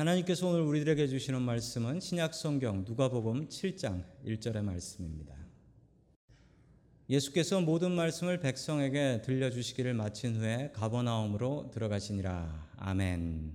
하나님께서 0.00 0.48
오늘 0.48 0.62
우리들에게 0.62 1.08
주시는 1.08 1.42
말씀은 1.42 2.00
신약 2.00 2.32
성경 2.32 2.86
누가복음 2.86 3.50
7장 3.50 4.02
1절의 4.24 4.62
말씀입니다. 4.62 5.34
예수께서 7.10 7.60
모든 7.60 7.92
말씀을 7.92 8.40
백성에게 8.40 9.20
들려주시기를 9.22 9.92
마친 9.92 10.36
후에 10.36 10.72
가버나움으로 10.72 11.70
들어가시니라. 11.74 12.70
아멘. 12.78 13.54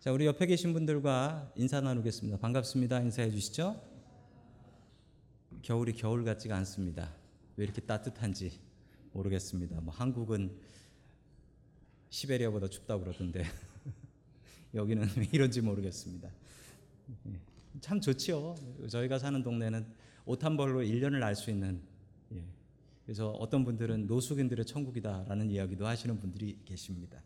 자, 0.00 0.12
우리 0.12 0.26
옆에 0.26 0.44
계신 0.44 0.74
분들과 0.74 1.50
인사 1.56 1.80
나누겠습니다. 1.80 2.36
반갑습니다. 2.36 3.00
인사해 3.00 3.30
주시죠. 3.30 3.82
겨울이 5.62 5.94
겨울 5.94 6.26
같지가 6.26 6.54
않습니다. 6.58 7.14
왜 7.56 7.64
이렇게 7.64 7.80
따뜻한지 7.80 8.60
모르겠습니다. 9.12 9.80
뭐 9.80 9.94
한국은 9.94 10.54
시베리아보다 12.10 12.68
춥다고 12.68 13.04
그러던데 13.04 13.44
여기는 14.76 15.02
왜 15.18 15.28
이런지 15.32 15.60
모르겠습니다. 15.60 16.30
예, 17.28 17.40
참 17.80 18.00
좋지요. 18.00 18.54
저희가 18.88 19.18
사는 19.18 19.42
동네는 19.42 19.84
옷 20.26 20.44
한 20.44 20.56
벌로 20.56 20.80
1년을 20.82 21.22
알 21.22 21.34
수 21.34 21.50
있는 21.50 21.80
예. 22.32 22.42
그래서 23.04 23.30
어떤 23.30 23.64
분들은 23.64 24.06
노숙인들의 24.06 24.64
천국이다라는 24.66 25.50
이야기도 25.50 25.86
하시는 25.86 26.18
분들이 26.18 26.58
계십니다. 26.64 27.22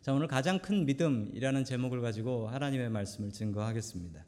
자, 0.00 0.14
오늘 0.14 0.26
가장 0.26 0.58
큰 0.58 0.86
믿음이라는 0.86 1.64
제목을 1.64 2.00
가지고 2.00 2.48
하나님의 2.48 2.88
말씀을 2.88 3.30
증거하겠습니다. 3.30 4.24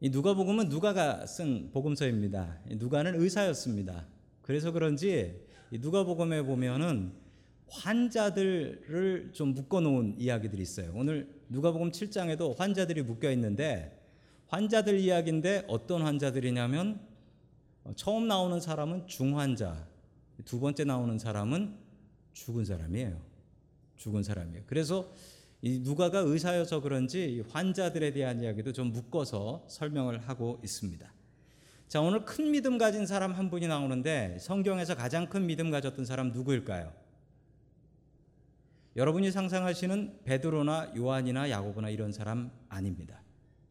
이 0.00 0.10
누가복음은 0.10 0.68
누가가 0.68 1.26
쓴 1.26 1.70
복음서입니다. 1.72 2.60
누가는 2.76 3.20
의사였습니다. 3.20 4.06
그래서 4.42 4.70
그런지 4.70 5.44
누가복음에 5.72 6.42
보면은 6.42 7.12
환자들을 7.70 9.30
좀 9.32 9.54
묶어 9.54 9.80
놓은 9.80 10.14
이야기들이 10.18 10.62
있어요. 10.62 10.92
오늘 10.94 11.28
누가복음 11.48 11.90
7장에도 11.90 12.56
환자들이 12.56 13.02
묶여 13.02 13.30
있는데 13.32 13.98
환자들 14.48 14.98
이야기인데 14.98 15.64
어떤 15.68 16.02
환자들이냐면 16.02 17.00
처음 17.96 18.28
나오는 18.28 18.60
사람은 18.60 19.06
중환자, 19.06 19.86
두 20.44 20.60
번째 20.60 20.84
나오는 20.84 21.18
사람은 21.18 21.76
죽은 22.32 22.64
사람이에요. 22.64 23.20
죽은 23.96 24.22
사람이에요. 24.22 24.62
그래서 24.66 25.12
이 25.60 25.80
누가가 25.80 26.20
의사여서 26.20 26.80
그런지 26.80 27.44
환자들에 27.50 28.12
대한 28.12 28.40
이야기도 28.42 28.72
좀 28.72 28.92
묶어서 28.92 29.64
설명을 29.68 30.28
하고 30.28 30.60
있습니다. 30.62 31.12
자, 31.88 32.00
오늘 32.00 32.24
큰 32.24 32.52
믿음 32.52 32.78
가진 32.78 33.06
사람 33.06 33.32
한 33.32 33.50
분이 33.50 33.66
나오는데 33.66 34.38
성경에서 34.40 34.94
가장 34.94 35.28
큰 35.28 35.46
믿음 35.46 35.70
가졌던 35.70 36.04
사람 36.04 36.32
누구일까요? 36.32 36.92
여러분이 38.98 39.30
상상하시는 39.30 40.22
베드로나 40.24 40.94
요한이나 40.96 41.50
야고보나 41.50 41.88
이런 41.88 42.10
사람 42.10 42.50
아닙니다. 42.68 43.22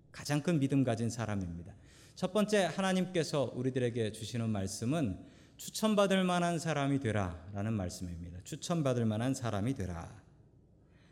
가장 0.09 0.41
큰 0.41 0.57
믿음 0.57 0.85
가진 0.85 1.09
사람입니다. 1.09 1.75
첫 2.15 2.31
번째 2.31 2.63
하나님께서 2.63 3.51
우리들에게 3.53 4.13
주시는 4.13 4.49
말씀은 4.49 5.19
추천받을 5.57 6.23
만한 6.23 6.59
사람이 6.59 6.99
되라라는 7.01 7.73
말씀입니다. 7.73 8.39
추천받을 8.45 9.03
만한 9.03 9.33
사람이 9.33 9.73
되라. 9.73 10.09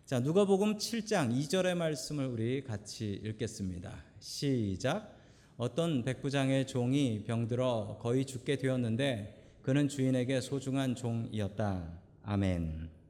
자, 0.05 0.21
누가복음 0.21 0.77
7장 0.77 1.37
2절의 1.37 1.75
말씀을 1.75 2.25
우리 2.27 2.63
같이 2.63 3.19
읽겠습니다. 3.21 4.01
시작. 4.21 5.13
어떤 5.57 6.05
백부장의 6.05 6.67
종이 6.67 7.25
병들어 7.27 7.99
거의 8.01 8.23
죽게 8.23 8.59
되었는데 8.59 9.59
그는 9.61 9.89
주인에게 9.89 10.39
소중한 10.39 10.95
종이었다. 10.95 11.99
아멘. 12.23 13.04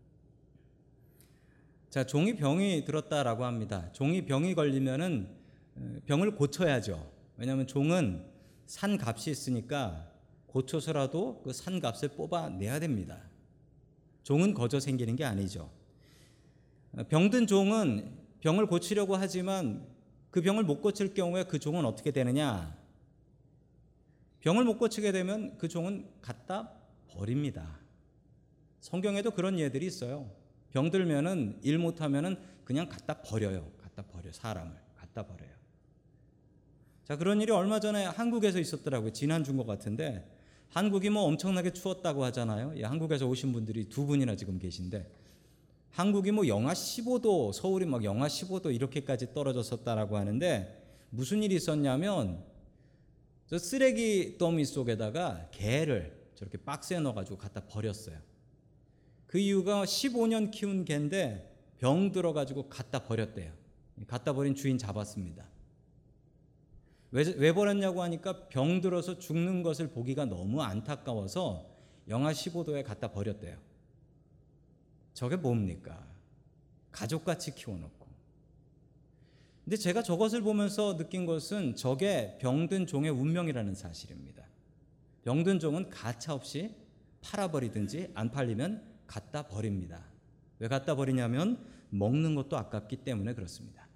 자, 1.95 2.05
종이 2.05 2.35
병이 2.35 2.83
들었다라고 2.83 3.45
합니다. 3.45 3.89
종이 3.93 4.25
병이 4.25 4.53
걸리면은 4.53 5.29
어, 5.77 5.95
병을 6.05 6.35
고쳐야죠. 6.35 7.09
왜냐하면 7.37 7.67
종은 7.67 8.25
산 8.65 8.99
값이 8.99 9.31
있으니까 9.31 10.11
고쳐서라도 10.47 11.41
그 11.41 11.53
산 11.53 11.79
값을 11.79 12.09
뽑아내야 12.09 12.81
됩니다. 12.81 13.21
종은 14.23 14.53
거저 14.53 14.81
생기는 14.81 15.15
게 15.15 15.23
아니죠. 15.23 15.71
어, 16.97 17.03
병든 17.07 17.47
종은 17.47 18.11
병을 18.41 18.65
고치려고 18.65 19.15
하지만 19.15 19.87
그 20.31 20.41
병을 20.41 20.65
못 20.65 20.81
고칠 20.81 21.13
경우에 21.13 21.45
그 21.45 21.59
종은 21.59 21.85
어떻게 21.85 22.11
되느냐? 22.11 22.77
병을 24.41 24.65
못 24.65 24.79
고치게 24.79 25.13
되면 25.13 25.57
그 25.57 25.69
종은 25.69 26.09
갖다 26.21 26.73
버립니다. 27.07 27.79
성경에도 28.81 29.31
그런 29.31 29.57
예들이 29.57 29.85
있어요. 29.85 30.43
병들면은 30.75 31.59
일 31.63 31.77
못하면은 31.77 32.35
그냥 32.65 32.89
갖다 32.89 33.21
버려요. 33.21 33.71
갖다 33.81 34.03
버려 34.03 34.29
사람을 34.33 34.73
갖다 34.97 35.25
버려요. 35.25 35.55
자 37.05 37.15
그런 37.15 37.39
일이 37.39 37.51
얼마 37.53 37.79
전에 37.79 38.03
한국에서 38.03 38.59
있었더라고요. 38.59 39.13
지난주인 39.13 39.55
것 39.55 39.65
같은데 39.65 40.29
한국이 40.69 41.09
뭐 41.09 41.23
엄청나게 41.23 41.71
추웠다고 41.71 42.25
하잖아요. 42.25 42.73
예, 42.75 42.83
한국에서 42.83 43.25
오신 43.25 43.53
분들이 43.53 43.87
두 43.87 44.05
분이나 44.05 44.35
지금 44.35 44.59
계신데 44.59 45.09
한국이 45.91 46.31
뭐 46.31 46.45
영하 46.45 46.73
15도, 46.73 47.53
서울이 47.53 47.85
막 47.85 48.03
영하 48.03 48.27
15도 48.27 48.75
이렇게까지 48.75 49.33
떨어졌었다라고 49.33 50.17
하는데 50.17 50.83
무슨 51.09 51.41
일이 51.41 51.55
있었냐면 51.55 52.43
저 53.47 53.57
쓰레기 53.57 54.37
더미 54.37 54.65
속에다가 54.65 55.51
개를 55.51 56.31
저렇게 56.35 56.57
박스에 56.57 56.99
넣어가지고 56.99 57.37
갖다 57.37 57.61
버렸어요. 57.61 58.34
그 59.35 59.39
이유가 59.39 59.83
15년 59.83 60.49
키운 60.49 60.85
개인데 60.85 61.53
병 61.77 62.13
들어가지고 62.13 62.69
갖다 62.69 63.03
버렸대요. 63.03 63.51
갖다 64.07 64.31
버린 64.31 64.55
주인 64.55 64.77
잡았습니다. 64.77 65.45
왜, 67.11 67.25
왜 67.35 67.51
버렸냐고 67.51 68.01
하니까 68.01 68.47
병 68.47 68.79
들어서 68.79 69.19
죽는 69.19 69.61
것을 69.61 69.89
보기가 69.89 70.23
너무 70.23 70.61
안타까워서 70.61 71.69
영하 72.07 72.31
15도에 72.31 72.85
갖다 72.85 73.11
버렸대요. 73.11 73.57
저게 75.13 75.35
뭡니까? 75.35 76.07
가족같이 76.93 77.55
키워놓고. 77.55 78.07
근데 79.65 79.75
제가 79.75 80.01
저것을 80.01 80.43
보면서 80.43 80.95
느낀 80.95 81.25
것은 81.25 81.75
저게 81.75 82.37
병든 82.39 82.87
종의 82.87 83.11
운명이라는 83.11 83.75
사실입니다. 83.75 84.45
병든 85.25 85.59
종은 85.59 85.89
가차없이 85.89 86.73
팔아버리든지 87.19 88.11
안 88.13 88.31
팔리면 88.31 88.94
갖다 89.07 89.47
버립니다. 89.47 90.03
왜 90.59 90.67
갖다 90.67 90.95
버리냐면 90.95 91.65
먹는 91.89 92.35
것도 92.35 92.57
아깝기 92.57 92.97
때문에 92.97 93.33
그렇습니다. 93.33 93.87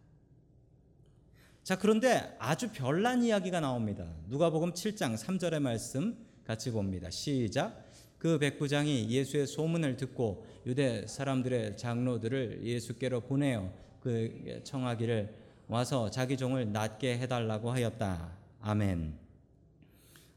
자, 1.64 1.78
그런데 1.78 2.36
아주 2.40 2.72
별난 2.72 3.24
이야기가 3.24 3.59
나옵니다. 3.59 4.12
누가복음 4.28 4.74
7장 4.74 5.16
3절의 5.16 5.59
말씀 5.59 6.18
같이 6.44 6.72
봅니다. 6.72 7.09
시작. 7.09 7.86
그 8.18 8.38
백부장이 8.40 9.09
예수의 9.09 9.48
소문을 9.48 9.96
듣고 9.96 10.46
유대 10.66 11.06
사람들의 11.08 11.78
장로들을 11.78 12.66
예수께로 12.66 13.22
보내어 13.22 13.72
그 14.02 14.62
청하기를 14.64 15.36
와서 15.68 16.09
자기 16.09 16.36
종을 16.38 16.72
낫게 16.72 17.19
해달라고 17.19 17.72
하였다. 17.72 18.36
아멘. 18.62 19.14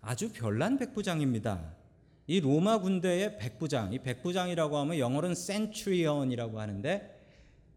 아주 0.02 0.30
별난 0.32 0.76
백부장입니다. 0.76 1.74
이 2.26 2.40
로마 2.40 2.78
군대의 2.78 3.38
백부장, 3.38 3.92
이 3.92 3.98
백부장이라고 3.98 4.76
하면 4.78 4.98
영어로는 4.98 5.34
센츄리언이라고 5.34 6.60
하는데 6.60 7.20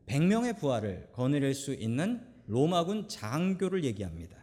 100명의 0.08 0.58
부하를 0.58 1.10
거느릴 1.14 1.54
수 1.54 1.74
있는 1.74 2.22
로마군 2.48 3.08
장교를 3.08 3.84
얘기합니다. 3.84 4.38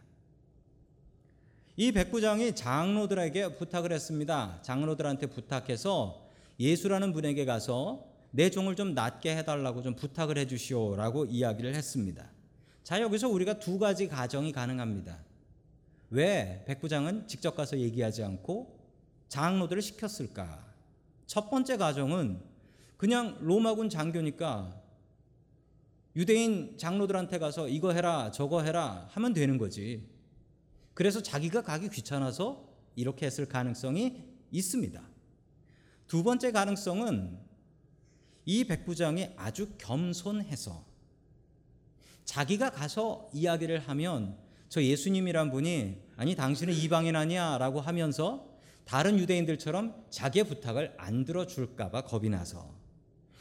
이 1.75 1.91
백부장이 1.91 2.53
장로들에게 2.53 3.55
부탁을 3.55 3.91
했습니다. 3.93 4.59
장로들한테 4.61 5.27
부탁해서 5.27 6.27
예수라는 6.59 7.13
분에게 7.13 7.45
가서 7.45 8.05
내 8.31 8.49
종을 8.49 8.75
좀 8.75 8.93
낫게 8.93 9.35
해달라고 9.37 9.81
좀 9.81 9.95
부탁을 9.95 10.37
해주시오라고 10.37 11.25
이야기를 11.25 11.73
했습니다. 11.75 12.29
자, 12.83 13.01
여기서 13.01 13.29
우리가 13.29 13.59
두 13.59 13.79
가지 13.79 14.07
가정이 14.07 14.51
가능합니다. 14.51 15.17
왜 16.09 16.63
백부장은 16.67 17.27
직접 17.27 17.55
가서 17.55 17.79
얘기하지 17.79 18.23
않고 18.23 18.82
장로들을 19.33 19.81
시켰을까? 19.81 20.63
첫 21.25 21.49
번째 21.49 21.77
가정은 21.77 22.39
그냥 22.97 23.35
로마군 23.41 23.89
장교니까 23.89 24.79
유대인 26.15 26.77
장로들한테 26.77 27.39
가서 27.39 27.67
이거 27.67 27.93
해라, 27.93 28.29
저거 28.29 28.61
해라 28.61 29.07
하면 29.09 29.33
되는 29.33 29.57
거지. 29.57 30.07
그래서 30.93 31.23
자기가 31.23 31.63
가기 31.63 31.89
귀찮아서 31.89 32.69
이렇게 32.95 33.25
했을 33.25 33.47
가능성이 33.47 34.23
있습니다. 34.51 35.01
두 36.05 36.21
번째 36.21 36.51
가능성은 36.51 37.39
이 38.45 38.65
백부장이 38.65 39.29
아주 39.35 39.71
겸손해서 39.79 40.85
자기가 42.23 42.69
가서 42.69 43.31
이야기를 43.33 43.79
하면 43.79 44.37
저 44.69 44.83
예수님이란 44.83 45.49
분이 45.49 46.03
아니 46.17 46.35
당신은 46.35 46.75
이방인 46.75 47.15
아니야 47.15 47.57
라고 47.57 47.81
하면서 47.81 48.52
다른 48.85 49.17
유대인들처럼 49.19 50.05
자기의 50.09 50.45
부탁을 50.45 50.93
안 50.97 51.25
들어줄까봐 51.25 52.01
겁이 52.03 52.29
나서 52.29 52.73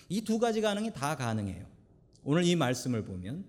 이 0.08 0.20
두 0.22 0.38
가지 0.38 0.60
가능이 0.60 0.92
다 0.92 1.16
가능해요. 1.16 1.64
오늘 2.24 2.44
이 2.44 2.54
말씀을 2.54 3.04
보면 3.04 3.44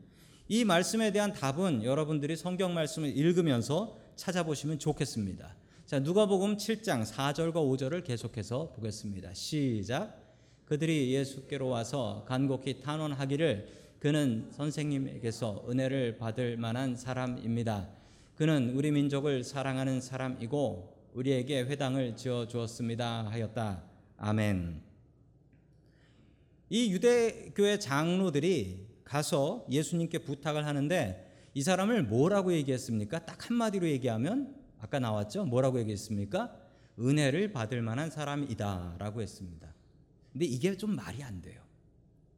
이 0.48 0.64
말씀에 0.66 1.12
대한 1.12 1.34
답은 1.34 1.84
여러분들이 1.84 2.36
성경 2.36 2.74
말씀을 2.74 3.16
읽으면서 3.16 3.98
찾아보시면 4.16 4.80
좋겠습니다. 4.80 5.56
자, 5.86 6.00
누가복음 6.00 6.58
7장 6.58 7.06
4절과 7.06 7.54
5절을 7.54 8.04
계속해서 8.04 8.72
보겠습니다. 8.76 9.34
시작. 9.34 10.18
그들이 10.66 11.14
예수께로 11.14 11.68
와서 11.68 12.24
간곡히 12.28 12.80
탄원하기를 12.82 13.84
그는 14.00 14.50
선생님에게서 14.52 15.66
은혜를 15.70 16.18
받을 16.18 16.58
만한 16.58 16.96
사람입니다. 16.96 17.90
그는 18.36 18.72
우리 18.76 18.92
민족을 18.92 19.44
사랑하는 19.44 20.02
사람이고 20.02 20.94
우리에게 21.14 21.62
회당을 21.64 22.16
지어 22.16 22.48
주었습니다 22.48 23.30
하였다. 23.30 23.84
아멘. 24.18 24.82
이 26.70 26.92
유대교회 26.92 27.78
장로들이 27.78 28.88
가서 29.04 29.66
예수님께 29.70 30.20
부탁을 30.20 30.66
하는데 30.66 31.52
이 31.54 31.62
사람을 31.62 32.04
뭐라고 32.04 32.52
얘기했습니까? 32.54 33.26
딱 33.26 33.50
한마디로 33.50 33.88
얘기하면 33.90 34.56
아까 34.80 35.00
나왔죠? 35.00 35.46
뭐라고 35.46 35.80
얘기했습니까? 35.80 36.56
은혜를 37.00 37.52
받을 37.52 37.82
만한 37.82 38.10
사람이다라고 38.10 39.22
했습니다. 39.22 39.74
근데 40.32 40.46
이게 40.46 40.76
좀 40.76 40.96
말이 40.96 41.24
안 41.24 41.42
돼요. 41.42 41.62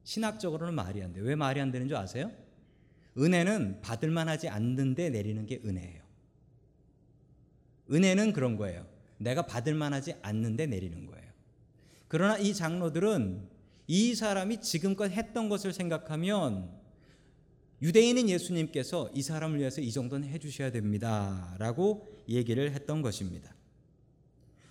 신학적으로는 0.04 0.74
말이 0.74 1.02
안 1.02 1.14
돼요. 1.14 1.24
왜 1.24 1.36
말이 1.36 1.62
안 1.62 1.72
되는 1.72 1.88
줄 1.88 1.96
아세요? 1.96 2.32
은혜는 3.18 3.82
받을 3.82 4.12
만하지 4.12 4.50
않는데 4.50 5.10
내리는 5.10 5.46
게 5.46 5.62
은혜예요. 5.64 6.05
은혜는 7.92 8.34
그런 8.34 8.58
거예요. 8.58 8.86
내가 9.18 9.44
받을 9.44 9.74
만하지 9.76 10.16
않는데 10.22 10.66
내리는 10.68 11.06
거예요. 11.06 11.26
그러나 12.08 12.38
이 12.38 12.54
장로들은 12.54 13.50
이 13.88 14.16
사람이 14.16 14.62
지금껏 14.62 15.12
했던 15.12 15.50
것을 15.50 15.74
생각하면 15.74 16.72
유대인인 17.82 18.30
예수님께서 18.30 19.12
이 19.14 19.22
사람을 19.22 19.60
위해서 19.60 19.82
이 19.82 19.92
정도는 19.92 20.28
해주셔야 20.30 20.72
됩니다. 20.72 21.56
라고 21.60 22.08
얘기를 22.28 22.72
했던 22.72 23.02
것입니다. 23.02 23.54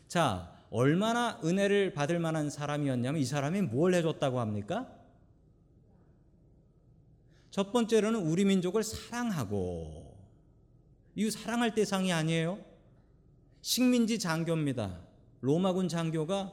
자, 0.08 0.52
얼마나 0.70 1.40
은혜를 1.44 1.92
받을 1.92 2.18
만한 2.18 2.50
사람이었냐면 2.50 3.20
이 3.20 3.24
사람이 3.24 3.62
뭘 3.62 3.94
해줬다고 3.94 4.40
합니까? 4.40 4.90
첫 7.50 7.72
번째로는 7.72 8.20
우리 8.20 8.44
민족을 8.44 8.82
사랑하고 8.82 10.16
이 11.14 11.30
사랑할 11.30 11.74
대상이 11.74 12.12
아니에요. 12.12 12.58
식민지 13.64 14.18
장교입니다. 14.18 15.00
로마군 15.40 15.88
장교가 15.88 16.52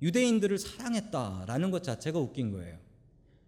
유대인들을 0.00 0.56
사랑했다라는 0.58 1.70
것 1.70 1.82
자체가 1.82 2.18
웃긴 2.18 2.52
거예요. 2.52 2.78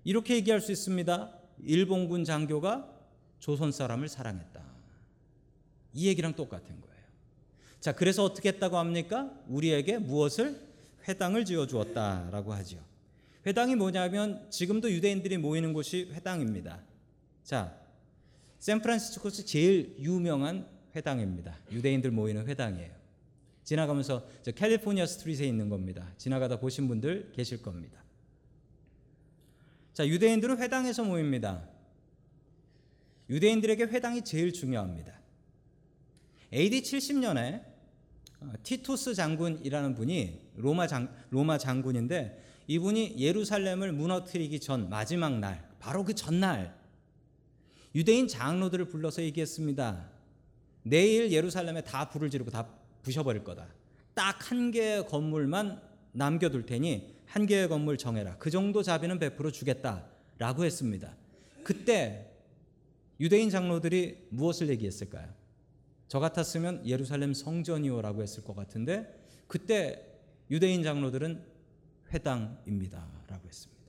이렇게 0.05 0.35
얘기할 0.35 0.61
수 0.61 0.71
있습니다. 0.71 1.33
일본군 1.65 2.25
장교가 2.25 2.93
조선 3.39 3.73
사람을 3.73 4.11
사랑했다. 4.11 4.63
이 5.95 6.09
얘기랑 6.09 6.35
똑같은 6.35 6.79
거예요. 6.79 7.05
자, 7.81 7.95
그래서 7.95 8.23
어떻게 8.23 8.51
했다고 8.51 8.77
합니까? 8.77 9.33
우리에게 9.49 9.97
무엇을 9.97 10.61
회당을 11.09 11.47
지어 11.47 11.67
주었다라고 11.67 12.53
하죠. 12.53 12.85
회당이 13.47 13.77
뭐냐면 13.77 14.47
지금도 14.51 14.93
유대인들이 14.93 15.39
모이는 15.39 15.73
곳이 15.73 16.11
회당입니다. 16.13 16.83
자, 17.45 17.81
샌프란시스코에서 18.59 19.47
제일 19.47 19.97
유명한 20.01 20.76
회당입니다. 20.97 21.57
유대인들 21.71 22.11
모이는 22.11 22.47
회당이에요. 22.47 22.91
지나가면서 23.63 24.27
저 24.43 24.53
캘리포니아 24.53 25.07
스트리트에 25.07 25.47
있는 25.47 25.69
겁니다. 25.69 26.13
지나가다 26.17 26.59
보신 26.59 26.89
분들 26.89 27.33
계실 27.33 27.63
겁니다. 27.63 28.03
자, 29.93 30.07
유대인들은 30.07 30.59
회당에서 30.59 31.05
모입니다. 31.05 31.69
유대인들에게 33.29 33.85
회당이 33.85 34.23
제일 34.23 34.53
중요합니다. 34.53 35.13
AD 36.53 36.83
70년에 36.83 37.65
티투스 38.63 39.15
장군이라는 39.15 39.95
분이 39.95 40.51
로마 40.57 40.87
장 40.87 41.13
로마 41.31 41.59
장군인데 41.59 42.43
이분이 42.69 43.17
예루살렘을 43.19 43.93
무너뜨리기 43.93 44.61
전 44.61 44.89
마지막 44.89 45.39
날 45.39 45.69
바로 45.79 46.05
그 46.05 46.15
전날 46.15 46.77
유대인 47.95 48.29
장로들을 48.29 48.89
불러서 48.89 49.23
얘기했습니다. 49.23 50.16
내일 50.87 51.33
예루살렘에 51.33 51.83
다 51.83 52.09
불을 52.09 52.31
지르고 52.31 52.51
다 52.51 52.69
부셔버릴 53.03 53.43
거다. 53.43 53.67
딱 54.15 54.51
한 54.51 54.71
개의 54.71 55.07
건물만 55.09 55.83
남겨둘 56.13 56.65
테니 56.65 57.17
한 57.27 57.47
개의 57.47 57.69
건물 57.69 57.99
정해라. 57.99 58.37
그 58.39 58.51
정도 58.51 58.83
자비는 58.83 59.19
베풀어 59.19 59.51
주겠다라고 59.51 60.65
했습니다. 60.65 61.15
그때 61.65 62.31
유대인 63.19 63.51
장로들이 63.51 64.29
무엇을 64.31 64.69
얘기했을까요? 64.69 65.29
저 66.07 66.21
같았으면 66.21 66.87
예루살렘 66.87 67.35
성전이요라고 67.35 68.23
했을 68.23 68.45
것 68.45 68.55
같은데 68.55 69.27
그때 69.49 70.07
유대인 70.51 70.85
장로들은 70.85 71.43
회당입니다라고 72.13 73.49
했습니다. 73.49 73.83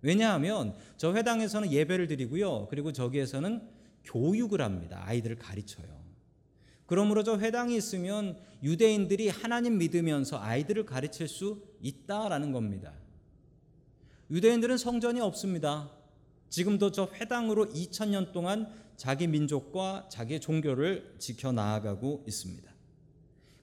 왜냐하면 0.00 0.76
저 0.96 1.12
회당에서는 1.12 1.72
예배를 1.72 2.06
드리고요. 2.06 2.68
그리고 2.68 2.92
저기에서는 2.92 3.81
교육을 4.04 4.60
합니다. 4.60 5.02
아이들을 5.04 5.36
가르쳐요. 5.36 6.02
그러므로 6.86 7.22
저 7.22 7.38
회당이 7.38 7.76
있으면 7.76 8.38
유대인들이 8.62 9.28
하나님 9.28 9.78
믿으면서 9.78 10.38
아이들을 10.38 10.84
가르칠 10.84 11.28
수 11.28 11.62
있다라는 11.80 12.52
겁니다. 12.52 12.92
유대인들은 14.30 14.76
성전이 14.76 15.20
없습니다. 15.20 15.90
지금도 16.48 16.90
저 16.92 17.08
회당으로 17.14 17.66
2000년 17.68 18.32
동안 18.32 18.68
자기 18.96 19.26
민족과 19.26 20.08
자기 20.10 20.38
종교를 20.38 21.16
지켜 21.18 21.50
나아가고 21.52 22.24
있습니다. 22.26 22.70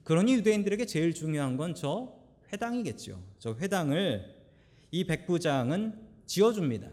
그러니 0.04 0.34
유대인들에게 0.34 0.86
제일 0.86 1.14
중요한 1.14 1.56
건 1.56 1.74
저 1.74 2.20
회당이겠죠. 2.52 3.22
저 3.38 3.54
회당을 3.54 4.24
이 4.90 5.04
백부장은 5.04 5.94
지어줍니다. 6.26 6.88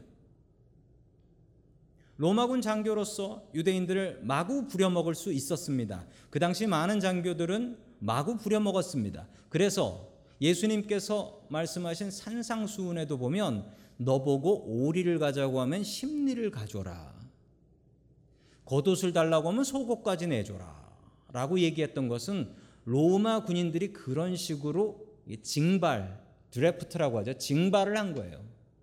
로마군 2.17 2.61
장교로서 2.61 3.47
유대인들을 3.53 4.21
마구 4.23 4.67
부려먹을 4.67 5.13
수 5.15 5.31
있었습니다. 5.31 6.05
그 6.29 6.39
당시 6.39 6.65
많은 6.65 6.99
장교들은 6.99 7.77
마구 7.99 8.37
부려먹었습니다. 8.37 9.27
그래서 9.49 10.09
예수님께서 10.41 11.41
말씀하신 11.50 12.12
산상수훈에도 12.12 13.17
보면 13.17 13.71
너보고 13.97 14.65
오리를 14.65 15.17
가자고 15.19 15.62
하면 15.62 15.83
심리를 15.83 16.50
가져라. 16.51 17.15
겉옷을 18.65 19.13
달라고 19.13 19.50
하면 19.50 19.63
속옷까지 19.63 20.27
내줘라. 20.27 20.88
라고 21.31 21.59
얘기했던 21.59 22.07
것은 22.07 22.53
로마 22.86 23.43
군인들이 23.43 23.93
그런 23.93 24.36
식으로 24.36 25.05
징발, 25.41 26.24
드래프트라고 26.51 27.19
하죠. 27.19 27.33
징발을 27.33 27.97
한 27.97 28.13
거예요. 28.13 28.41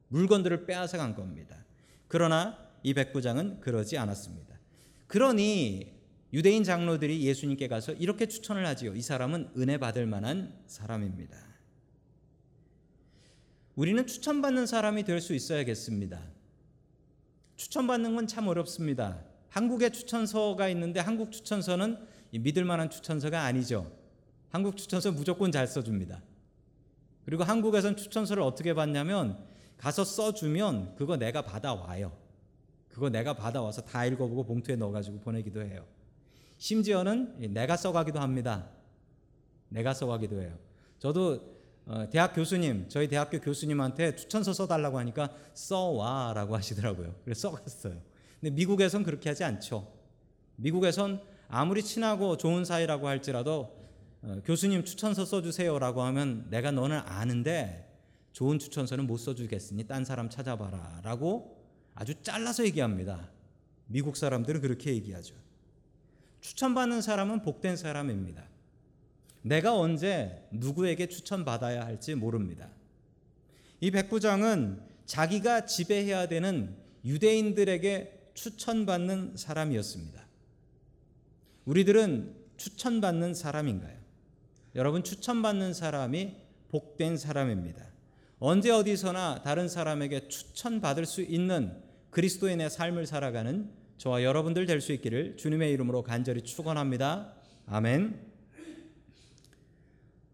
물건들을 0.08 0.66
빼앗아 0.66 0.98
간 0.98 1.14
겁니다. 1.14 1.64
그러나 2.08 2.63
이 2.84 2.94
백부장은 2.94 3.60
그러지 3.60 3.98
않았습니다. 3.98 4.60
그러니 5.08 5.92
유대인 6.32 6.62
장로들이 6.64 7.22
예수님께 7.22 7.66
가서 7.66 7.92
이렇게 7.94 8.26
추천을 8.26 8.66
하지요. 8.66 8.94
이 8.94 9.00
사람은 9.02 9.52
은혜 9.56 9.78
받을 9.78 10.06
만한 10.06 10.62
사람입니다. 10.66 11.36
우리는 13.74 14.06
추천받는 14.06 14.66
사람이 14.66 15.02
될 15.04 15.20
수 15.20 15.34
있어야겠습니다. 15.34 16.22
추천받는 17.56 18.14
건 18.14 18.26
참 18.26 18.48
어렵습니다. 18.48 19.24
한국에 19.48 19.90
추천서가 19.90 20.68
있는데 20.70 21.00
한국 21.00 21.32
추천서는 21.32 21.98
믿을 22.32 22.64
만한 22.64 22.90
추천서가 22.90 23.42
아니죠. 23.42 23.90
한국 24.50 24.76
추천서 24.76 25.12
무조건 25.12 25.50
잘 25.52 25.66
써줍니다. 25.66 26.20
그리고 27.24 27.44
한국에선 27.44 27.96
추천서를 27.96 28.42
어떻게 28.42 28.74
받냐면 28.74 29.38
가서 29.78 30.04
써주면 30.04 30.96
그거 30.96 31.16
내가 31.16 31.42
받아와요. 31.42 32.23
그거 32.94 33.10
내가 33.10 33.34
받아와서 33.34 33.82
다 33.82 34.06
읽어보고 34.06 34.44
봉투에 34.44 34.76
넣어가지고 34.76 35.18
보내기도 35.18 35.60
해요. 35.62 35.84
심지어는 36.58 37.52
내가 37.52 37.76
써가기도 37.76 38.20
합니다. 38.20 38.70
내가 39.68 39.92
써가기도 39.92 40.40
해요. 40.40 40.56
저도 41.00 41.54
어, 41.86 42.08
대학 42.08 42.34
교수님, 42.34 42.88
저희 42.88 43.08
대학교 43.08 43.40
교수님한테 43.40 44.14
추천서 44.14 44.52
써달라고 44.52 44.96
하니까 45.00 45.28
써와라고 45.54 46.54
하시더라고요. 46.54 47.16
그래서 47.24 47.48
써갔어요. 47.50 48.00
근데 48.40 48.54
미국에선 48.54 49.02
그렇게 49.02 49.28
하지 49.28 49.42
않죠. 49.42 49.92
미국에선 50.54 51.20
아무리 51.48 51.82
친하고 51.82 52.36
좋은 52.36 52.64
사이라고 52.64 53.08
할지라도 53.08 53.76
어, 54.22 54.40
교수님 54.44 54.84
추천서 54.84 55.24
써주세요라고 55.24 56.00
하면 56.02 56.46
내가 56.48 56.70
너는 56.70 57.00
아는데 57.00 57.92
좋은 58.30 58.60
추천서는 58.60 59.08
못 59.08 59.16
써주겠으니 59.16 59.88
딴 59.88 60.04
사람 60.04 60.30
찾아봐라라고 60.30 61.63
아주 61.94 62.14
잘라서 62.22 62.64
얘기합니다. 62.64 63.30
미국 63.86 64.16
사람들은 64.16 64.60
그렇게 64.60 64.92
얘기하죠. 64.94 65.34
추천받는 66.40 67.00
사람은 67.02 67.42
복된 67.42 67.76
사람입니다. 67.76 68.44
내가 69.42 69.78
언제 69.78 70.46
누구에게 70.50 71.08
추천받아야 71.08 71.84
할지 71.84 72.14
모릅니다. 72.14 72.68
이 73.80 73.90
백부장은 73.90 74.80
자기가 75.06 75.66
지배해야 75.66 76.28
되는 76.28 76.76
유대인들에게 77.04 78.30
추천받는 78.34 79.36
사람이었습니다. 79.36 80.26
우리들은 81.66 82.34
추천받는 82.56 83.34
사람인가요? 83.34 83.98
여러분 84.74 85.04
추천받는 85.04 85.74
사람이 85.74 86.36
복된 86.70 87.16
사람입니다. 87.16 87.93
언제 88.38 88.70
어디서나 88.70 89.42
다른 89.42 89.68
사람에게 89.68 90.28
추천받을 90.28 91.06
수 91.06 91.22
있는 91.22 91.80
그리스도인의 92.10 92.70
삶을 92.70 93.06
살아가는 93.06 93.70
저와 93.96 94.22
여러분들 94.22 94.66
될 94.66 94.80
수 94.80 94.92
있기를 94.92 95.36
주님의 95.36 95.72
이름으로 95.72 96.02
간절히 96.02 96.42
축원합니다. 96.42 97.34
아멘. 97.66 98.34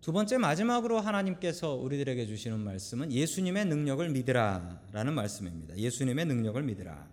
두 0.00 0.12
번째 0.12 0.38
마지막으로 0.38 0.99
하나님께서 0.99 1.75
우리들에게 1.75 2.26
주시는 2.26 2.59
말씀은 2.59 3.12
예수님의 3.12 3.66
능력을 3.66 4.09
믿으라라는 4.09 5.12
말씀입니다. 5.12 5.76
예수님의 5.76 6.25
능력을 6.25 6.62
믿으라. 6.62 7.07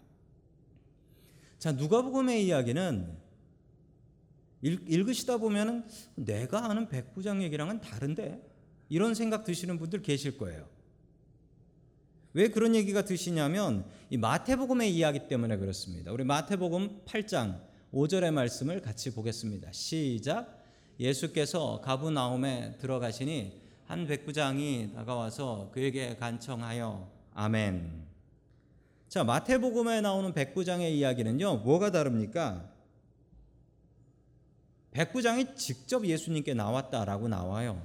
자, 1.59 1.73
누가복음의 1.73 2.45
이야기는 2.45 3.17
읽, 4.61 5.09
으시다 5.09 5.37
보면은 5.37 5.85
내가 6.15 6.69
아는 6.69 6.87
백부장 6.87 7.43
얘기랑은 7.43 7.81
다른데 7.81 8.41
이런 8.89 9.13
생각 9.13 9.43
드시는 9.43 9.77
분들 9.77 10.01
계실 10.01 10.37
거예요. 10.37 10.76
왜 12.37 12.49
그런 12.49 12.75
얘기가 12.75 13.01
드시냐면 13.01 13.83
이 14.11 14.17
마태복음의 14.17 14.95
이야기 14.95 15.27
때문에 15.27 15.57
그렇습니다. 15.57 16.11
우리 16.11 16.23
마태복음 16.23 17.01
8장 17.03 17.59
5절의 17.91 18.29
말씀을 18.29 18.79
같이 18.79 19.11
보겠습니다. 19.15 19.71
시작. 19.71 20.63
예수께서 20.99 21.81
가브나움에 21.81 22.77
들어가시니 22.77 23.59
한 23.87 24.05
백부장이 24.05 24.91
다가와서 24.93 25.71
그에게 25.73 26.15
간청하여 26.17 27.09
아멘. 27.33 28.05
자, 29.09 29.23
마태복음에 29.23 30.01
나오는 30.01 30.31
백부장의 30.31 30.95
이야기는요. 30.95 31.57
뭐가 31.63 31.89
다릅니까? 31.89 32.69
백부장이 34.91 35.55
직접 35.55 36.05
예수님께 36.05 36.53
나왔다라고 36.53 37.29
나와요. 37.29 37.81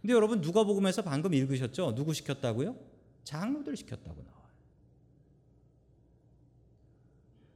근데 0.00 0.14
여러분 0.14 0.40
누가복음에서 0.40 1.02
방금 1.02 1.34
읽으셨죠? 1.34 1.94
누구 1.94 2.14
시켰다고요? 2.14 2.89
장로들 3.24 3.76
시켰다고 3.76 4.22
나와요. 4.22 4.40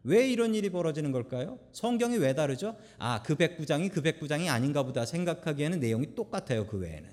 왜 0.05 0.29
이런 0.29 0.55
일이 0.55 0.69
벌어지는 0.69 1.13
걸까요? 1.13 1.59
성경이 1.73 2.19
왜 2.19 2.35
다르죠? 2.35 2.77
아, 2.99 3.23
그 3.23 3.35
백부장이 3.35 3.89
그 3.89 4.03
백부장이 4.03 4.51
아닌가 4.51 4.83
보다 4.83 5.07
생각하기에는 5.07 5.81
내용이 5.81 6.15
똑같아요. 6.15 6.67
그 6.67 6.79
외에는. 6.79 7.11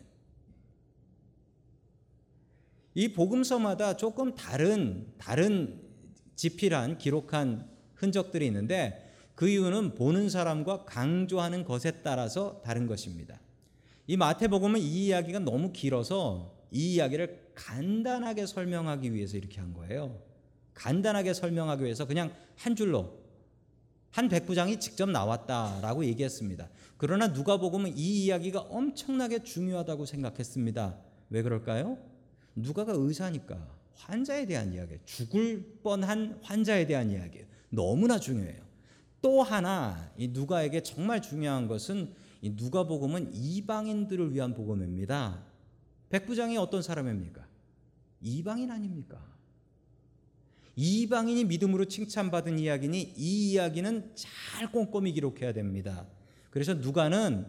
이 2.93 3.13
복음서마다 3.13 3.95
조금 3.95 4.35
다른 4.35 5.07
다른 5.17 5.81
지필한 6.35 6.97
기록한 6.97 7.69
흔적들이 7.95 8.47
있는데 8.47 9.09
그 9.35 9.47
이유는 9.47 9.95
보는 9.95 10.29
사람과 10.29 10.83
강조하는 10.83 11.63
것에 11.63 12.01
따라서 12.03 12.61
다른 12.65 12.87
것입니다. 12.87 13.39
이 14.07 14.17
마태복음은 14.17 14.81
이 14.81 15.05
이야기가 15.05 15.39
너무 15.39 15.71
길어서 15.71 16.57
이 16.71 16.95
이야기를 16.95 17.40
간단하게 17.55 18.45
설명하기 18.45 19.13
위해서 19.13 19.37
이렇게 19.37 19.59
한 19.59 19.73
거예요. 19.73 20.21
간단하게 20.73 21.33
설명하기 21.33 21.83
위해서 21.83 22.05
그냥 22.05 22.33
한 22.55 22.75
줄로 22.75 23.21
한 24.11 24.27
백부장이 24.29 24.79
직접 24.79 25.09
나왔다라고 25.09 26.05
얘기했습니다. 26.05 26.69
그러나 26.97 27.27
누가복음은 27.27 27.97
이 27.97 28.25
이야기가 28.25 28.59
엄청나게 28.61 29.43
중요하다고 29.43 30.05
생각했습니다. 30.05 30.97
왜 31.29 31.41
그럴까요? 31.41 31.97
누가가 32.55 32.93
의사니까 32.93 33.57
환자에 33.95 34.45
대한 34.45 34.73
이야기, 34.73 34.97
죽을 35.05 35.79
뻔한 35.83 36.39
환자에 36.41 36.85
대한 36.87 37.09
이야기 37.11 37.45
너무나 37.69 38.19
중요해요. 38.19 38.61
또 39.21 39.43
하나 39.43 40.11
이 40.17 40.27
누가에게 40.27 40.81
정말 40.81 41.21
중요한 41.21 41.67
것은 41.67 42.13
이 42.41 42.49
누가복음은 42.51 43.33
이방인들을 43.33 44.33
위한 44.33 44.53
복음입니다. 44.53 45.43
백부장이 46.11 46.57
어떤 46.57 46.81
사람입니까? 46.81 47.47
이방인 48.21 48.69
아닙니까? 48.69 49.19
이방인이 50.75 51.45
믿음으로 51.45 51.85
칭찬받은 51.85 52.59
이야기니 52.59 53.13
이 53.17 53.51
이야기는 53.51 54.15
잘 54.15 54.71
꼼꼼히 54.71 55.13
기록해야 55.13 55.53
됩니다. 55.53 56.07
그래서 56.49 56.73
누가는 56.73 57.45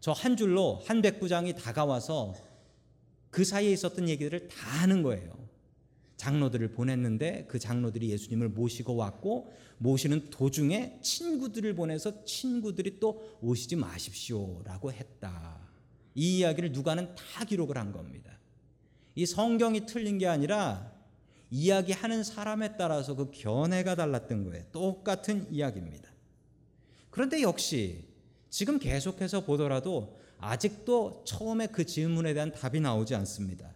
저 0.00 0.12
한 0.12 0.36
줄로 0.36 0.80
한 0.86 1.02
백부장이 1.02 1.54
다가와서 1.54 2.34
그 3.30 3.44
사이에 3.44 3.70
있었던 3.72 4.08
얘기들을 4.08 4.48
다 4.48 4.82
하는 4.82 5.02
거예요. 5.02 5.38
장로들을 6.16 6.72
보냈는데 6.72 7.46
그 7.48 7.58
장로들이 7.58 8.10
예수님을 8.10 8.50
모시고 8.50 8.96
왔고 8.96 9.52
모시는 9.78 10.30
도중에 10.30 11.00
친구들을 11.02 11.74
보내서 11.74 12.24
친구들이 12.24 12.98
또 13.00 13.38
오시지 13.40 13.76
마십시오라고 13.76 14.92
했다. 14.92 15.69
이 16.14 16.38
이야기를 16.38 16.72
누가는 16.72 17.14
다 17.14 17.44
기록을 17.44 17.76
한 17.78 17.92
겁니다. 17.92 18.38
이 19.14 19.26
성경이 19.26 19.86
틀린 19.86 20.18
게 20.18 20.26
아니라 20.26 20.92
이야기하는 21.50 22.22
사람에 22.22 22.76
따라서 22.76 23.14
그 23.14 23.30
견해가 23.32 23.94
달랐던 23.96 24.44
거예요. 24.44 24.64
똑같은 24.72 25.46
이야기입니다. 25.50 26.08
그런데 27.10 27.42
역시 27.42 28.04
지금 28.48 28.78
계속해서 28.78 29.44
보더라도 29.44 30.18
아직도 30.38 31.24
처음에 31.26 31.66
그 31.66 31.84
질문에 31.84 32.34
대한 32.34 32.52
답이 32.52 32.80
나오지 32.80 33.14
않습니다. 33.16 33.74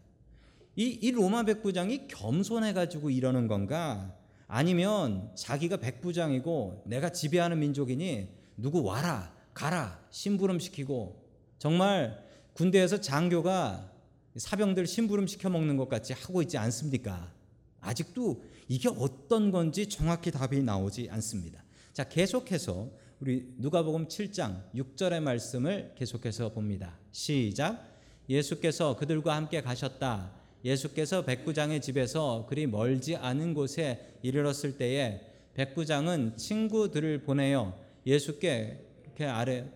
이, 0.76 0.86
이 0.86 1.10
로마 1.10 1.42
백부장이 1.44 2.08
겸손해가지고 2.08 3.10
이러는 3.10 3.46
건가? 3.48 4.16
아니면 4.46 5.30
자기가 5.34 5.76
백부장이고 5.78 6.84
내가 6.86 7.10
지배하는 7.10 7.58
민족이니 7.58 8.28
누구 8.56 8.82
와라, 8.82 9.34
가라, 9.52 10.00
심부름 10.10 10.58
시키고 10.58 11.22
정말 11.58 12.23
군대에서 12.54 13.00
장교가 13.00 13.92
사병들 14.36 14.86
심부름 14.86 15.26
시켜 15.26 15.48
먹는 15.50 15.76
것 15.76 15.88
같이 15.88 16.12
하고 16.12 16.42
있지 16.42 16.56
않습니까? 16.58 17.32
아직도 17.80 18.42
이게 18.68 18.88
어떤 18.88 19.50
건지 19.50 19.88
정확히 19.88 20.30
답이 20.30 20.62
나오지 20.62 21.08
않습니다. 21.10 21.62
자, 21.92 22.04
계속해서 22.04 22.90
우리 23.20 23.54
누가복음 23.58 24.08
7장 24.08 24.62
6절의 24.74 25.20
말씀을 25.20 25.94
계속해서 25.96 26.52
봅니다. 26.52 26.98
시작. 27.12 27.94
예수께서 28.28 28.96
그들과 28.96 29.36
함께 29.36 29.60
가셨다. 29.60 30.32
예수께서 30.64 31.24
백부장의 31.24 31.80
집에서 31.82 32.46
그리 32.48 32.66
멀지 32.66 33.16
않은 33.16 33.54
곳에 33.54 34.18
이르렀을 34.22 34.78
때에 34.78 35.20
백부장은 35.54 36.36
친구들을 36.36 37.22
보내어 37.22 37.78
예수께 38.06 38.80
이렇게 39.04 39.26
아래 39.26 39.70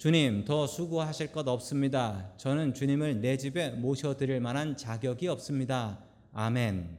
주님 0.00 0.46
더 0.46 0.66
수고하실 0.66 1.30
것 1.30 1.46
없습니다. 1.46 2.32
저는 2.38 2.72
주님을 2.72 3.20
내 3.20 3.36
집에 3.36 3.68
모셔드릴 3.68 4.40
만한 4.40 4.74
자격이 4.74 5.28
없습니다. 5.28 6.02
아멘. 6.32 6.96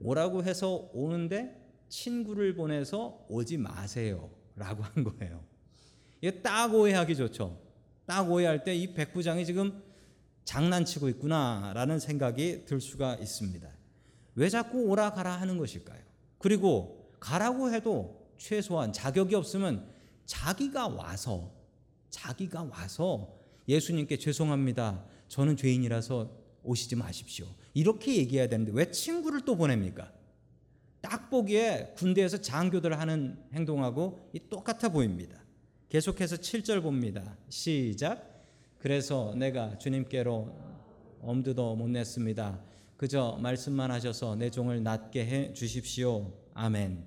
오라고 0.00 0.42
해서 0.42 0.90
오는데 0.92 1.70
친구를 1.88 2.56
보내서 2.56 3.24
오지 3.28 3.58
마세요. 3.58 4.28
라고 4.56 4.82
한 4.82 5.04
거예요. 5.04 5.44
이게 6.20 6.42
딱 6.42 6.74
오해하기 6.74 7.14
좋죠. 7.14 7.60
딱 8.06 8.28
오해할 8.28 8.64
때 8.64 8.74
이 8.74 8.92
백부장이 8.92 9.46
지금 9.46 9.84
장난치고 10.44 11.08
있구나라는 11.10 12.00
생각이 12.00 12.64
들 12.64 12.80
수가 12.80 13.14
있습니다. 13.14 13.68
왜 14.34 14.48
자꾸 14.48 14.82
오라 14.86 15.12
가라 15.12 15.30
하는 15.30 15.58
것일까요? 15.58 16.02
그리고 16.38 17.08
가라고 17.20 17.72
해도 17.72 18.26
최소한 18.36 18.92
자격이 18.92 19.36
없으면 19.36 19.93
자기가 20.26 20.88
와서 20.88 21.52
자기가 22.10 22.64
와서 22.64 23.34
예수님께 23.68 24.18
죄송합니다. 24.18 25.04
저는 25.28 25.56
죄인이라서 25.56 26.30
오시지 26.62 26.96
마십시오. 26.96 27.46
이렇게 27.74 28.16
얘기해야 28.16 28.48
되는데 28.48 28.72
왜 28.72 28.90
친구를 28.90 29.44
또 29.44 29.56
보냅니까? 29.56 30.12
딱 31.00 31.28
보기에 31.28 31.92
군대에서 31.96 32.38
장교들 32.38 32.98
하는 32.98 33.38
행동하고 33.52 34.30
똑같아 34.48 34.88
보입니다. 34.88 35.44
계속해서 35.90 36.36
7절 36.36 36.82
봅니다. 36.82 37.36
시작. 37.50 38.46
그래서 38.78 39.34
내가 39.36 39.78
주님께로 39.78 40.56
엄두도 41.20 41.76
못 41.76 41.88
냈습니다. 41.88 42.60
그저 42.96 43.38
말씀만 43.40 43.90
하셔서 43.90 44.34
내 44.36 44.50
종을 44.50 44.82
낫게 44.82 45.26
해 45.26 45.52
주십시오. 45.52 46.32
아멘. 46.54 47.06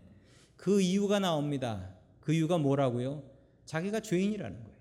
그 0.55 0.81
이유가 0.81 1.19
나옵니다. 1.19 1.96
그 2.27 2.33
이유가 2.33 2.57
뭐라고요? 2.57 3.23
자기가 3.63 4.01
죄인이라는 4.01 4.61
거예요. 4.61 4.77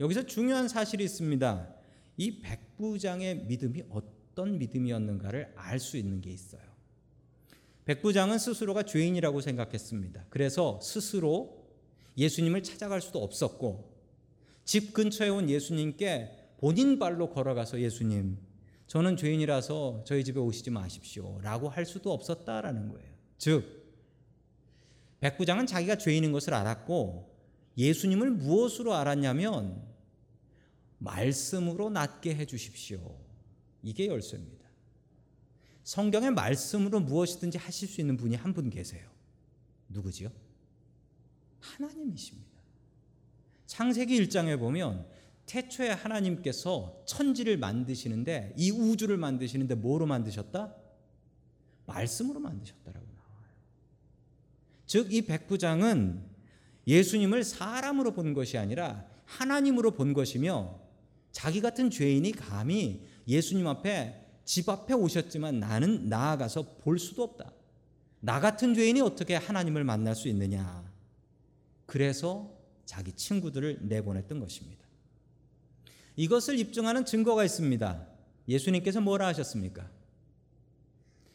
여기서 0.00 0.24
중요한 0.24 0.68
사실이 0.68 1.04
있습니다. 1.04 1.68
이 2.16 2.40
백부장의 2.40 3.44
믿음이 3.44 3.82
어떤 3.90 4.58
믿음이었는가를 4.58 5.52
알 5.54 5.78
수 5.78 5.98
있는 5.98 6.22
게 6.22 6.30
있어요. 6.30 6.62
백부장은 7.84 8.38
스스로가 8.38 8.84
죄인이라고 8.84 9.42
생각했습니다. 9.42 10.24
그래서 10.30 10.80
스스로 10.80 11.68
예수님을 12.16 12.62
찾아갈 12.62 13.02
수도 13.02 13.22
없었고 13.22 13.92
집 14.64 14.94
근처에 14.94 15.28
온 15.28 15.50
예수님께 15.50 16.54
본인 16.56 16.98
발로 16.98 17.28
걸어가서 17.28 17.82
예수님 17.82 18.38
저는 18.86 19.18
죄인이라서 19.18 20.04
저희 20.06 20.24
집에 20.24 20.40
오시지 20.40 20.70
마십시오. 20.70 21.38
라고 21.42 21.68
할 21.68 21.84
수도 21.84 22.14
없었다라는 22.14 22.88
거예요. 22.88 23.10
즉, 23.36 23.75
백부장은 25.26 25.66
자기가 25.66 25.98
죄인인 25.98 26.30
것을 26.32 26.54
알았고 26.54 27.34
예수님을 27.76 28.30
무엇으로 28.30 28.94
알았냐면 28.94 29.82
말씀으로 30.98 31.90
낫게 31.90 32.34
해 32.34 32.46
주십시오. 32.46 33.18
이게 33.82 34.06
열쇠입니다. 34.06 34.64
성경의 35.82 36.30
말씀으로 36.32 37.00
무엇이든지 37.00 37.58
하실 37.58 37.88
수 37.88 38.00
있는 38.00 38.16
분이 38.16 38.36
한 38.36 38.52
분 38.52 38.70
계세요. 38.70 39.08
누구지요? 39.88 40.30
하나님이십니다. 41.60 42.56
창세기 43.66 44.20
1장에 44.22 44.58
보면 44.58 45.06
태초에 45.46 45.90
하나님께서 45.90 47.02
천지를 47.06 47.56
만드시는데 47.56 48.54
이 48.56 48.70
우주를 48.70 49.16
만드시는데 49.16 49.74
뭐로 49.76 50.06
만드셨다? 50.06 50.74
말씀으로 51.86 52.40
만드셨다라고. 52.40 53.05
즉 54.86 55.12
이 55.12 55.22
백부장은 55.22 56.22
예수님을 56.86 57.44
사람으로 57.44 58.12
본 58.12 58.32
것이 58.32 58.56
아니라 58.58 59.04
하나님으로 59.24 59.92
본 59.92 60.12
것이며 60.12 60.78
자기 61.32 61.60
같은 61.60 61.90
죄인이 61.90 62.30
감히 62.32 63.04
예수님 63.26 63.66
앞에 63.66 64.22
집 64.44 64.68
앞에 64.68 64.94
오셨지만 64.94 65.58
나는 65.58 66.08
나아가서 66.08 66.76
볼 66.78 66.98
수도 66.98 67.24
없다. 67.24 67.52
나 68.20 68.40
같은 68.40 68.74
죄인이 68.74 69.00
어떻게 69.00 69.34
하나님을 69.34 69.82
만날 69.82 70.14
수 70.14 70.28
있느냐. 70.28 70.88
그래서 71.84 72.56
자기 72.84 73.12
친구들을 73.12 73.80
내보냈던 73.82 74.38
것입니다. 74.38 74.86
이것을 76.14 76.58
입증하는 76.58 77.04
증거가 77.04 77.44
있습니다. 77.44 78.06
예수님께서 78.48 79.00
뭐라 79.00 79.26
하셨습니까? 79.26 79.90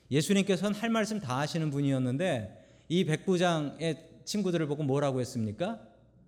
예수님께서는 0.10 0.78
할 0.78 0.90
말씀 0.90 1.20
다 1.20 1.40
하시는 1.40 1.70
분이었는데 1.70 2.61
이 2.92 3.06
백부장의 3.06 4.22
친구들을 4.26 4.68
보고 4.68 4.84
뭐라고 4.84 5.22
했습니까? 5.22 5.82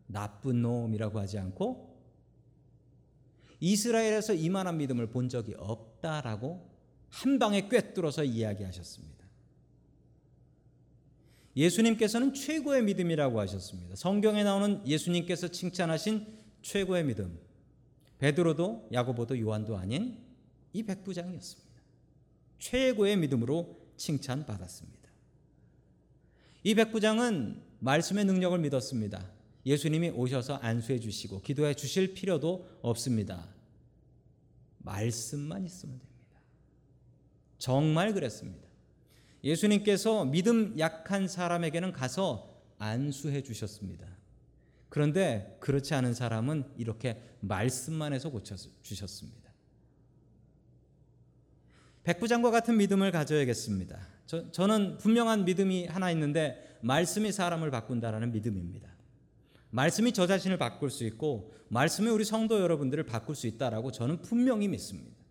나쁜 0.07 0.61
놈이라고 0.61 1.19
하지 1.19 1.37
않고 1.37 1.93
이스라엘에서 3.59 4.33
이만한 4.33 4.77
믿음을 4.77 5.07
본 5.07 5.27
적이 5.27 5.55
없다라고 5.57 6.69
한 7.09 7.37
방에 7.37 7.67
꿰뚫어서 7.67 8.23
이야기하셨습니다. 8.23 9.25
예수님께서는 11.57 12.33
최고의 12.33 12.83
믿음이라고 12.83 13.41
하셨습니다. 13.41 13.97
성경에 13.97 14.45
나오는 14.45 14.87
예수님께서 14.87 15.49
칭찬하신 15.49 16.25
최고의 16.61 17.03
믿음. 17.03 17.37
베드로도 18.19 18.87
야고보도 18.93 19.37
요한도 19.37 19.75
아닌 19.75 20.17
이 20.71 20.83
백부장이었습니다. 20.83 21.81
최고의 22.57 23.17
믿음으로 23.17 23.81
칭찬받았습니다. 23.97 25.02
이 26.63 26.75
백부장은 26.75 27.61
말씀의 27.79 28.25
능력을 28.25 28.57
믿었습니다. 28.57 29.29
예수님이 29.65 30.09
오셔서 30.09 30.55
안수해 30.55 30.99
주시고 30.99 31.41
기도해 31.41 31.73
주실 31.73 32.13
필요도 32.13 32.79
없습니다. 32.81 33.47
말씀만 34.79 35.65
있으면 35.65 35.99
됩니다. 35.99 36.39
정말 37.57 38.13
그랬습니다. 38.13 38.67
예수님께서 39.43 40.25
믿음 40.25 40.77
약한 40.79 41.27
사람에게는 41.27 41.91
가서 41.91 42.61
안수해 42.77 43.43
주셨습니다. 43.43 44.07
그런데 44.89 45.57
그렇지 45.59 45.93
않은 45.95 46.13
사람은 46.13 46.65
이렇게 46.77 47.21
말씀만 47.39 48.13
해서 48.13 48.29
고쳐 48.29 48.55
주셨습니다. 48.81 49.51
백부장과 52.03 52.51
같은 52.51 52.77
믿음을 52.77 53.11
가져야겠습니다. 53.11 54.12
저, 54.25 54.51
저는 54.51 54.97
분명한 54.97 55.45
믿음이 55.45 55.87
하나 55.87 56.11
있는데 56.11 56.77
말씀이 56.81 57.31
사람을 57.31 57.71
바꾼다라는 57.71 58.31
믿음입니다. 58.31 58.89
말씀이 59.69 60.11
저 60.13 60.27
자신을 60.27 60.57
바꿀 60.57 60.91
수 60.91 61.03
있고 61.05 61.53
말씀이 61.69 62.09
우리 62.09 62.23
성도 62.25 62.61
여러분들을 62.61 63.05
바꿀 63.05 63.35
수 63.35 63.47
있다라고 63.47 63.91
저는 63.91 64.21
분명히 64.21 64.67
믿습니다. 64.67 65.23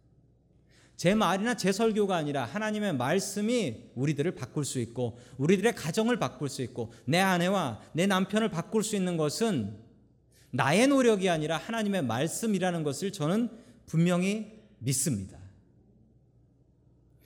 제 0.96 1.14
말이나 1.14 1.56
제 1.56 1.72
설교가 1.72 2.16
아니라 2.16 2.44
하나님의 2.44 2.94
말씀이 2.94 3.90
우리들을 3.94 4.34
바꿀 4.34 4.64
수 4.64 4.78
있고 4.80 5.18
우리들의 5.38 5.74
가정을 5.74 6.18
바꿀 6.18 6.48
수 6.48 6.62
있고 6.62 6.92
내 7.04 7.18
아내와 7.18 7.80
내 7.92 8.06
남편을 8.06 8.50
바꿀 8.50 8.82
수 8.82 8.96
있는 8.96 9.16
것은 9.16 9.76
나의 10.50 10.86
노력이 10.86 11.28
아니라 11.28 11.56
하나님의 11.56 12.04
말씀이라는 12.04 12.82
것을 12.82 13.10
저는 13.10 13.48
분명히 13.86 14.60
믿습니다. 14.78 15.41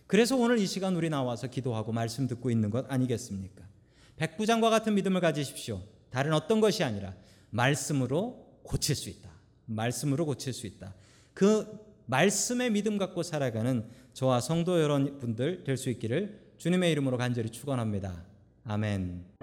그래서 0.06 0.36
오늘 0.36 0.58
이 0.58 0.66
시간 0.66 0.94
우리 0.96 1.10
나와서 1.10 1.48
기도하고 1.48 1.92
말씀 1.92 2.26
듣고 2.26 2.50
있는 2.50 2.70
것 2.70 2.90
아니겠습니까? 2.90 3.64
백부장과 4.16 4.70
같은 4.70 4.94
믿음을 4.94 5.20
가지십시오. 5.20 5.82
다른 6.10 6.32
어떤 6.32 6.60
것이 6.60 6.84
아니라 6.84 7.14
말씀으로 7.50 8.60
고칠 8.62 8.94
수 8.94 9.08
있다. 9.10 9.30
말씀으로 9.66 10.26
고칠 10.26 10.52
수 10.52 10.66
있다. 10.66 10.94
그 11.34 11.66
말씀의 12.06 12.70
믿음 12.70 12.98
갖고 12.98 13.22
살아가는 13.22 13.84
저와 14.14 14.40
성도 14.40 14.80
여러분들 14.80 15.64
될 15.64 15.76
수 15.76 15.90
있기를 15.90 16.46
주님의 16.58 16.92
이름으로 16.92 17.18
간절히 17.18 17.50
축원합니다. 17.50 18.24
아멘. 18.64 19.35